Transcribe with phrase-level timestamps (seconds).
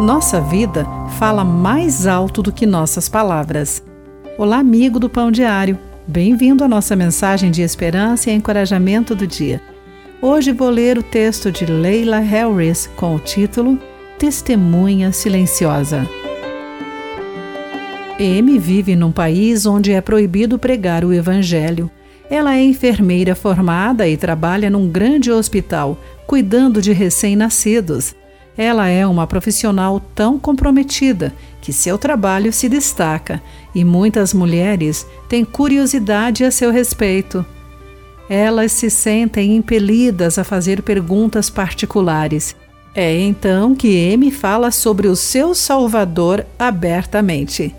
[0.00, 0.86] Nossa vida
[1.18, 3.84] fala mais alto do que nossas palavras.
[4.38, 5.78] Olá, amigo do Pão Diário.
[6.08, 9.60] Bem-vindo à nossa mensagem de esperança e encorajamento do dia.
[10.22, 13.78] Hoje vou ler o texto de Leila Harris com o título
[14.18, 16.08] Testemunha Silenciosa.
[18.18, 21.90] Amy vive num país onde é proibido pregar o Evangelho.
[22.30, 28.18] Ela é enfermeira formada e trabalha num grande hospital, cuidando de recém-nascidos.
[28.60, 31.32] Ela é uma profissional tão comprometida
[31.62, 33.42] que seu trabalho se destaca
[33.74, 37.42] e muitas mulheres têm curiosidade a seu respeito.
[38.28, 42.54] Elas se sentem impelidas a fazer perguntas particulares.
[42.94, 47.74] É então que M fala sobre o seu Salvador abertamente.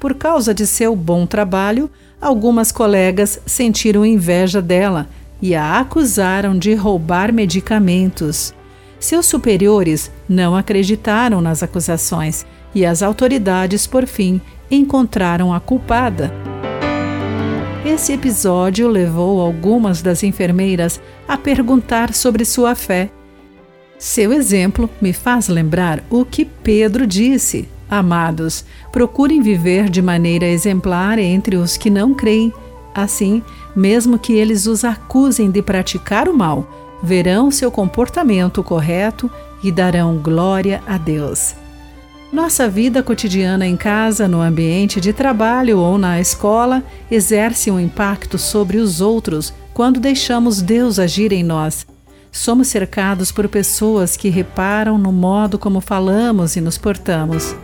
[0.00, 1.88] Por causa de seu bom trabalho,
[2.20, 5.08] algumas colegas sentiram inveja dela
[5.40, 8.52] e a acusaram de roubar medicamentos.
[8.98, 16.32] Seus superiores não acreditaram nas acusações e as autoridades, por fim, encontraram a culpada.
[17.84, 23.10] Esse episódio levou algumas das enfermeiras a perguntar sobre sua fé.
[23.98, 31.18] Seu exemplo me faz lembrar o que Pedro disse: Amados, procurem viver de maneira exemplar
[31.18, 32.52] entre os que não creem.
[32.94, 33.42] Assim,
[33.74, 39.30] mesmo que eles os acusem de praticar o mal, verão seu comportamento correto
[39.62, 41.54] e darão glória a Deus.
[42.32, 48.36] Nossa vida cotidiana em casa, no ambiente de trabalho ou na escola exerce um impacto
[48.36, 51.86] sobre os outros quando deixamos Deus agir em nós.
[52.32, 57.54] Somos cercados por pessoas que reparam no modo como falamos e nos portamos.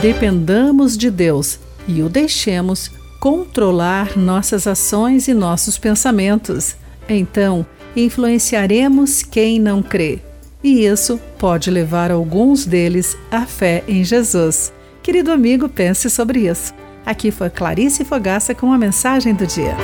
[0.00, 6.76] Dependamos de Deus e o deixemos controlar nossas ações e nossos pensamentos.
[7.08, 10.20] Então, influenciaremos quem não crê.
[10.62, 14.72] E isso pode levar alguns deles à fé em Jesus.
[15.02, 16.72] Querido amigo, pense sobre isso.
[17.04, 19.76] Aqui foi Clarice Fogaça com a mensagem do dia.